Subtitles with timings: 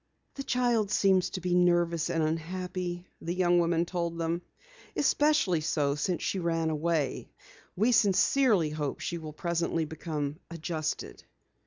[0.33, 4.41] "The child seems to be nervous and unhappy," the young woman told them.
[4.95, 7.29] "Especially so since she ran away.
[7.75, 11.23] We sincerely hope she will presently become adjusted."